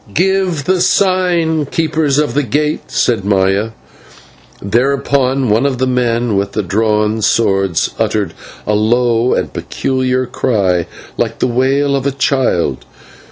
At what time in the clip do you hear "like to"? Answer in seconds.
11.17-11.45